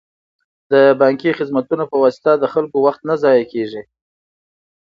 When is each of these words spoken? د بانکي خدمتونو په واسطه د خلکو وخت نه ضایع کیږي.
د 0.71 0.73
بانکي 1.01 1.31
خدمتونو 1.39 1.83
په 1.91 1.95
واسطه 2.03 2.31
د 2.37 2.43
خلکو 2.53 2.77
وخت 2.85 3.01
نه 3.09 3.15
ضایع 3.23 3.45
کیږي. 3.53 3.81